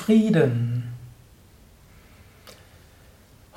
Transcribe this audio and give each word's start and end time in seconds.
Frieden. 0.00 0.84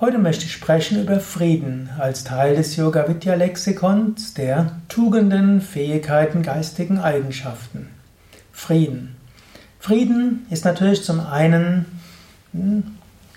Heute 0.01 0.17
möchte 0.17 0.43
ich 0.43 0.51
sprechen 0.51 1.01
über 1.01 1.21
Frieden 1.21 1.89
als 1.97 2.25
Teil 2.25 2.57
des 2.57 2.75
Yoga 2.75 3.07
Vidya 3.07 3.35
Lexikons 3.35 4.33
der 4.33 4.73
Tugenden, 4.89 5.61
Fähigkeiten, 5.61 6.43
geistigen 6.43 6.99
Eigenschaften. 6.99 7.87
Frieden. 8.51 9.15
Frieden 9.79 10.45
ist 10.49 10.65
natürlich 10.65 11.05
zum 11.05 11.25
einen 11.25 11.85
hm, 12.51 12.83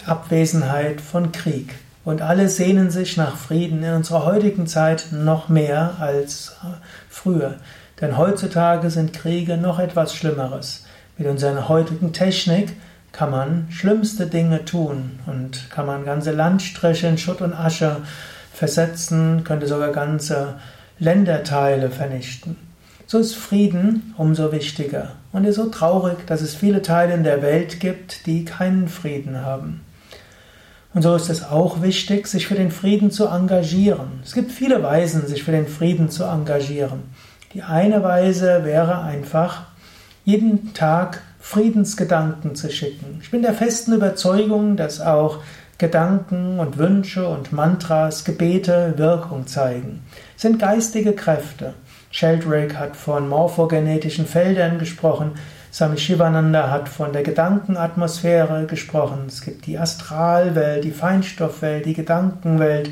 Abwesenheit 0.05 1.01
von 1.01 1.31
Krieg. 1.31 1.77
Und 2.05 2.23
alle 2.23 2.49
sehnen 2.49 2.91
sich 2.91 3.17
nach 3.17 3.37
Frieden 3.37 3.85
in 3.85 3.95
unserer 3.95 4.25
heutigen 4.25 4.67
Zeit 4.67 5.07
noch 5.13 5.49
mehr 5.49 5.95
als 6.01 6.57
äh, 6.65 6.75
früher. 7.09 7.55
Denn 8.01 8.19
heutzutage 8.19 8.91
sind 8.91 9.13
Kriege 9.13 9.57
noch 9.57 9.79
etwas 9.79 10.13
Schlimmeres. 10.13 10.85
Mit 11.17 11.29
unserer 11.29 11.69
heutigen 11.69 12.13
Technik 12.13 12.75
kann 13.17 13.31
man 13.31 13.69
schlimmste 13.71 14.27
Dinge 14.27 14.67
tun 14.67 15.19
und 15.25 15.71
kann 15.71 15.87
man 15.87 16.05
ganze 16.05 16.33
Landstriche 16.33 17.07
in 17.07 17.17
Schutt 17.17 17.41
und 17.41 17.55
Asche 17.55 18.03
versetzen, 18.53 19.43
könnte 19.43 19.67
sogar 19.67 19.91
ganze 19.91 20.57
Länderteile 20.99 21.91
vernichten. 21.91 22.59
So 23.07 23.19
ist 23.19 23.35
Frieden 23.35 24.13
umso 24.19 24.53
wichtiger 24.53 25.13
und 25.33 25.47
ist 25.47 25.57
so 25.57 25.71
traurig, 25.71 26.27
dass 26.27 26.43
es 26.43 26.55
viele 26.55 26.83
Teile 26.83 27.15
in 27.15 27.25
der 27.25 27.41
Welt 27.41 27.81
gibt, 27.81 28.27
die 28.27 28.45
keinen 28.45 28.87
Frieden 28.87 29.41
haben. 29.41 29.81
Und 30.93 31.01
so 31.01 31.15
ist 31.15 31.31
es 31.31 31.43
auch 31.43 31.81
wichtig, 31.81 32.27
sich 32.27 32.47
für 32.47 32.55
den 32.55 32.71
Frieden 32.71 33.11
zu 33.11 33.29
engagieren. 33.29 34.21
Es 34.25 34.35
gibt 34.35 34.53
viele 34.53 34.83
Weisen, 34.83 35.27
sich 35.27 35.43
für 35.43 35.53
den 35.53 35.69
Frieden 35.69 36.11
zu 36.11 36.25
engagieren. 36.25 37.05
Die 37.55 37.63
eine 37.63 38.03
Weise 38.03 38.65
wäre 38.65 39.01
einfach, 39.01 39.63
jeden 40.27 40.75
Tag 40.75 41.23
Friedensgedanken 41.47 42.57
zu 42.57 42.69
schicken. 42.71 43.21
Ich 43.23 43.31
bin 43.31 43.43
der 43.43 43.55
festen 43.55 43.93
Überzeugung, 43.93 44.77
dass 44.77 45.01
auch 45.01 45.39
Gedanken 45.79 46.59
und 46.59 46.77
Wünsche 46.77 47.29
und 47.29 47.53
Mantras, 47.53 48.25
Gebete 48.25 48.95
Wirkung 48.97 49.47
zeigen. 49.47 50.03
Es 50.35 50.43
sind 50.43 50.59
geistige 50.59 51.13
Kräfte. 51.13 51.75
Sheldrake 52.11 52.81
hat 52.81 52.97
von 52.97 53.29
morphogenetischen 53.29 54.27
Feldern 54.27 54.81
gesprochen. 54.81 55.35
Swami 55.73 55.99
Shivananda 55.99 56.69
hat 56.69 56.89
von 56.89 57.13
der 57.13 57.23
Gedankenatmosphäre 57.23 58.67
gesprochen. 58.67 59.27
Es 59.29 59.41
gibt 59.41 59.67
die 59.67 59.79
Astralwelt, 59.79 60.83
die 60.83 60.91
Feinstoffwelt, 60.91 61.87
die 61.87 61.95
Gedankenwelt. 61.95 62.91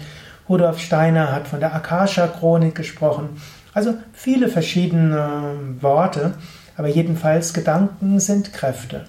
Rudolf 0.48 0.78
Steiner 0.78 1.33
hat 1.33 1.48
von 1.48 1.58
der 1.58 1.74
Akasha-Chronik 1.74 2.77
gesprochen. 2.77 3.30
Also 3.72 3.94
viele 4.12 4.48
verschiedene 4.48 5.56
Worte. 5.80 6.34
Aber 6.77 6.89
jedenfalls 6.89 7.55
Gedanken 7.55 8.20
sind 8.20 8.53
Kräfte. 8.53 9.05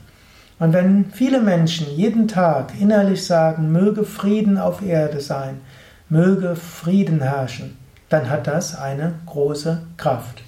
Und 0.59 0.73
wenn 0.73 1.05
viele 1.11 1.41
Menschen 1.41 1.87
jeden 1.95 2.27
Tag 2.27 2.73
innerlich 2.79 3.25
sagen, 3.25 3.71
möge 3.71 4.03
Frieden 4.03 4.57
auf 4.57 4.81
Erde 4.81 5.19
sein, 5.19 5.61
möge 6.07 6.55
Frieden 6.55 7.21
herrschen, 7.21 7.77
dann 8.09 8.29
hat 8.29 8.47
das 8.47 8.77
eine 8.77 9.15
große 9.25 9.81
Kraft. 9.97 10.43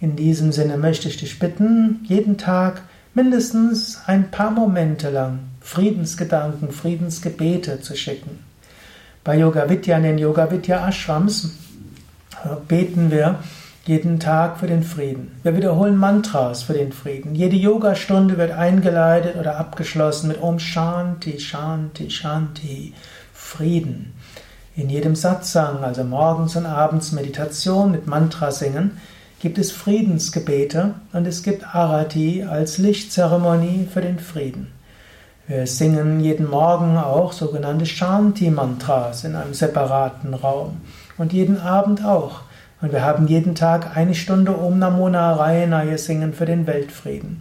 In 0.00 0.16
diesem 0.16 0.52
Sinne 0.52 0.76
möchte 0.76 1.08
ich 1.08 1.16
dich 1.16 1.38
bitten, 1.38 2.04
jeden 2.04 2.38
Tag 2.38 2.82
mindestens 3.14 4.00
ein 4.06 4.30
paar 4.30 4.50
Momente 4.50 5.10
lang 5.10 5.40
Friedensgedanken, 5.60 6.70
Friedensgebete 6.70 7.80
zu 7.80 7.96
schicken. 7.96 8.40
Bei 9.24 9.38
Yoga 9.38 9.68
Vidya 9.68 9.96
in 9.98 10.02
den 10.02 10.18
Yoga 10.18 10.50
Vidya 10.50 10.88
Ashrams 10.88 11.56
beten 12.66 13.10
wir 13.10 13.38
jeden 13.84 14.20
Tag 14.20 14.58
für 14.58 14.68
den 14.68 14.84
Frieden. 14.84 15.32
Wir 15.42 15.56
wiederholen 15.56 15.96
Mantras 15.96 16.62
für 16.62 16.72
den 16.72 16.92
Frieden. 16.92 17.34
Jede 17.34 17.56
Yogastunde 17.56 18.38
wird 18.38 18.52
eingeleitet 18.52 19.36
oder 19.36 19.58
abgeschlossen 19.58 20.28
mit 20.28 20.40
Om 20.40 20.60
Shanti, 20.60 21.40
Shanti, 21.40 22.08
Shanti, 22.08 22.94
Frieden. 23.32 24.12
In 24.76 24.88
jedem 24.88 25.16
Satsang, 25.16 25.82
also 25.82 26.04
morgens 26.04 26.54
und 26.54 26.64
abends 26.64 27.10
Meditation 27.10 27.90
mit 27.90 28.06
Mantra 28.06 28.52
singen, 28.52 28.98
gibt 29.40 29.58
es 29.58 29.72
Friedensgebete 29.72 30.94
und 31.12 31.26
es 31.26 31.42
gibt 31.42 31.74
Arati 31.74 32.44
als 32.44 32.78
Lichtzeremonie 32.78 33.88
für 33.92 34.00
den 34.00 34.20
Frieden. 34.20 34.68
Wir 35.48 35.66
singen 35.66 36.20
jeden 36.20 36.48
Morgen 36.48 36.96
auch 36.96 37.32
sogenannte 37.32 37.86
Shanti-Mantras 37.86 39.24
in 39.24 39.34
einem 39.34 39.54
separaten 39.54 40.34
Raum 40.34 40.80
und 41.18 41.32
jeden 41.32 41.60
Abend 41.60 42.04
auch. 42.04 42.42
Und 42.82 42.90
wir 42.90 43.04
haben 43.04 43.28
jeden 43.28 43.54
Tag 43.54 43.96
eine 43.96 44.14
Stunde 44.16 44.58
Om 44.58 44.80
Namo 44.80 45.08
Narayana 45.08 45.96
singen 45.96 46.34
für 46.34 46.46
den 46.46 46.66
Weltfrieden. 46.66 47.40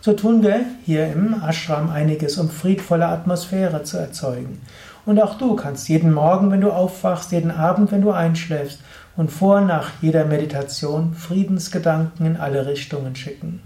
So 0.00 0.14
tun 0.14 0.42
wir 0.42 0.62
hier 0.84 1.12
im 1.12 1.40
Ashram 1.46 1.90
einiges, 1.90 2.38
um 2.38 2.50
friedvolle 2.50 3.06
Atmosphäre 3.06 3.84
zu 3.84 3.98
erzeugen. 3.98 4.60
Und 5.06 5.22
auch 5.22 5.38
du 5.38 5.54
kannst 5.54 5.88
jeden 5.88 6.12
Morgen, 6.12 6.50
wenn 6.50 6.60
du 6.60 6.72
aufwachst, 6.72 7.30
jeden 7.30 7.52
Abend, 7.52 7.92
wenn 7.92 8.02
du 8.02 8.10
einschläfst 8.10 8.80
und 9.16 9.30
vor 9.30 9.60
nach 9.60 9.90
jeder 10.02 10.24
Meditation 10.24 11.14
Friedensgedanken 11.14 12.26
in 12.26 12.36
alle 12.36 12.66
Richtungen 12.66 13.14
schicken. 13.14 13.62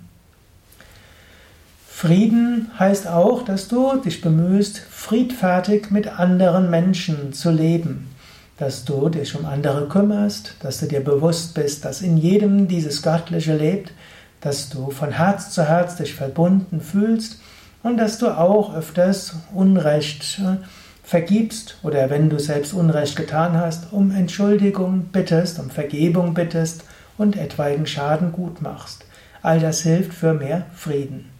Frieden 1.88 2.70
heißt 2.78 3.08
auch, 3.08 3.42
dass 3.46 3.68
du 3.68 3.96
dich 3.96 4.20
bemühst, 4.20 4.78
friedfertig 4.78 5.90
mit 5.90 6.18
anderen 6.18 6.68
Menschen 6.68 7.32
zu 7.32 7.50
leben 7.50 8.13
dass 8.56 8.84
du 8.84 9.08
dich 9.08 9.34
um 9.36 9.46
andere 9.46 9.88
kümmerst, 9.88 10.54
dass 10.60 10.78
du 10.78 10.86
dir 10.86 11.02
bewusst 11.02 11.54
bist, 11.54 11.84
dass 11.84 12.02
in 12.02 12.16
jedem 12.16 12.68
dieses 12.68 13.02
Göttliche 13.02 13.56
lebt, 13.56 13.92
dass 14.40 14.68
du 14.68 14.90
von 14.90 15.10
Herz 15.10 15.50
zu 15.50 15.64
Herz 15.64 15.96
dich 15.96 16.14
verbunden 16.14 16.80
fühlst 16.80 17.40
und 17.82 17.96
dass 17.96 18.18
du 18.18 18.28
auch 18.28 18.74
öfters 18.74 19.36
Unrecht 19.54 20.40
äh, 20.40 20.64
vergibst 21.02 21.78
oder 21.82 22.10
wenn 22.10 22.30
du 22.30 22.38
selbst 22.38 22.72
Unrecht 22.72 23.16
getan 23.16 23.56
hast, 23.58 23.92
um 23.92 24.10
Entschuldigung 24.10 25.06
bittest, 25.12 25.58
um 25.58 25.70
Vergebung 25.70 26.34
bittest 26.34 26.84
und 27.18 27.36
etwaigen 27.36 27.86
Schaden 27.86 28.32
gut 28.32 28.62
machst. 28.62 29.04
All 29.42 29.60
das 29.60 29.80
hilft 29.80 30.14
für 30.14 30.32
mehr 30.32 30.66
Frieden. 30.74 31.33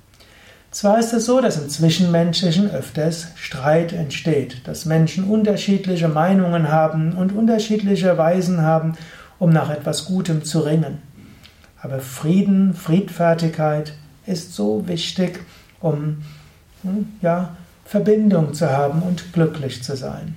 Zwar 0.74 0.98
ist 0.98 1.12
es 1.12 1.26
so, 1.26 1.40
dass 1.40 1.56
im 1.56 1.68
Zwischenmenschlichen 1.68 2.68
öfters 2.68 3.28
Streit 3.36 3.92
entsteht, 3.92 4.66
dass 4.66 4.86
Menschen 4.86 5.22
unterschiedliche 5.22 6.08
Meinungen 6.08 6.68
haben 6.68 7.12
und 7.12 7.30
unterschiedliche 7.30 8.18
Weisen 8.18 8.60
haben, 8.62 8.94
um 9.38 9.50
nach 9.50 9.70
etwas 9.70 10.06
Gutem 10.06 10.42
zu 10.42 10.58
ringen. 10.58 10.98
Aber 11.80 12.00
Frieden, 12.00 12.74
Friedfertigkeit 12.74 13.92
ist 14.26 14.56
so 14.56 14.88
wichtig, 14.88 15.38
um 15.78 16.24
hm, 16.82 17.06
ja, 17.22 17.54
Verbindung 17.84 18.52
zu 18.52 18.68
haben 18.68 19.00
und 19.02 19.32
glücklich 19.32 19.84
zu 19.84 19.96
sein. 19.96 20.36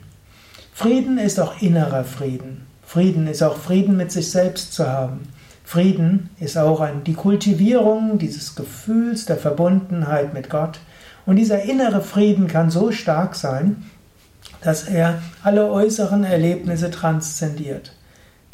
Frieden 0.72 1.18
ist 1.18 1.40
auch 1.40 1.64
innerer 1.64 2.04
Frieden. 2.04 2.68
Frieden 2.86 3.26
ist 3.26 3.42
auch 3.42 3.58
Frieden 3.58 3.98
mit 3.98 4.12
sich 4.12 4.30
selbst 4.30 4.72
zu 4.72 4.88
haben. 4.88 5.30
Frieden 5.68 6.30
ist 6.40 6.58
auch 6.58 6.80
ein, 6.80 7.04
die 7.04 7.14
Kultivierung 7.14 8.20
dieses 8.20 8.56
Gefühls 8.56 9.26
der 9.26 9.36
Verbundenheit 9.36 10.34
mit 10.34 10.50
Gott. 10.50 10.80
Und 11.26 11.36
dieser 11.36 11.64
innere 11.64 12.00
Frieden 12.00 12.48
kann 12.48 12.70
so 12.70 12.94
stark 12.94 13.36
sein, 13.36 13.84
dass 14.62 14.86
er 14.86 15.22
alle 15.44 15.70
äußeren 15.70 16.24
Erlebnisse 16.24 16.90
transzendiert. 16.90 17.92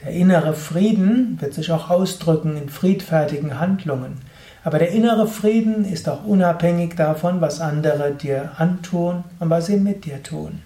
Der 0.03 0.11
innere 0.11 0.55
Frieden 0.55 1.37
wird 1.39 1.53
sich 1.53 1.71
auch 1.71 1.91
ausdrücken 1.91 2.57
in 2.57 2.69
friedfertigen 2.69 3.59
Handlungen. 3.59 4.17
Aber 4.63 4.79
der 4.79 4.89
innere 4.89 5.27
Frieden 5.27 5.85
ist 5.85 6.09
auch 6.09 6.25
unabhängig 6.25 6.95
davon, 6.95 7.41
was 7.41 7.61
andere 7.61 8.13
dir 8.13 8.53
antun 8.57 9.23
und 9.37 9.51
was 9.51 9.67
sie 9.67 9.77
mit 9.77 10.05
dir 10.05 10.23
tun. 10.23 10.63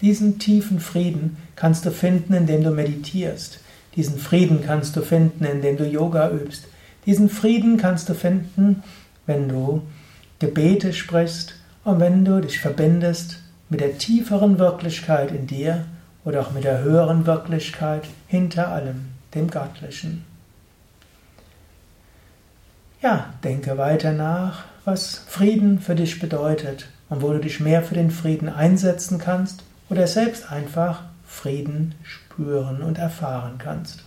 Diesen 0.00 0.40
tiefen 0.40 0.80
Frieden 0.80 1.36
kannst 1.54 1.86
du 1.86 1.92
finden, 1.92 2.34
indem 2.34 2.64
du 2.64 2.72
meditierst. 2.72 3.60
Diesen 3.96 4.18
Frieden 4.18 4.62
kannst 4.64 4.96
du 4.96 5.02
finden, 5.02 5.44
indem 5.44 5.76
du 5.76 5.84
Yoga 5.84 6.30
übst. 6.30 6.68
Diesen 7.06 7.28
Frieden 7.28 7.78
kannst 7.78 8.08
du 8.08 8.14
finden, 8.14 8.82
wenn 9.26 9.48
du 9.48 9.82
Gebete 10.38 10.92
sprichst 10.92 11.54
und 11.84 12.00
wenn 12.00 12.24
du 12.24 12.40
dich 12.40 12.60
verbindest 12.60 13.40
mit 13.68 13.80
der 13.80 13.98
tieferen 13.98 14.58
Wirklichkeit 14.58 15.32
in 15.32 15.46
dir 15.46 15.84
oder 16.24 16.40
auch 16.40 16.52
mit 16.52 16.64
der 16.64 16.82
höheren 16.82 17.26
Wirklichkeit 17.26 18.04
hinter 18.26 18.68
allem, 18.68 19.06
dem 19.34 19.50
Göttlichen. 19.50 20.24
Ja, 23.00 23.32
denke 23.44 23.78
weiter 23.78 24.12
nach, 24.12 24.64
was 24.84 25.22
Frieden 25.28 25.80
für 25.80 25.94
dich 25.94 26.18
bedeutet 26.18 26.88
und 27.08 27.22
wo 27.22 27.32
du 27.32 27.38
dich 27.38 27.60
mehr 27.60 27.82
für 27.82 27.94
den 27.94 28.10
Frieden 28.10 28.48
einsetzen 28.48 29.18
kannst 29.18 29.62
oder 29.88 30.06
selbst 30.06 30.50
einfach 30.50 31.04
Frieden 31.28 31.94
spüren 32.02 32.82
und 32.82 32.98
erfahren 32.98 33.58
kannst. 33.58 34.04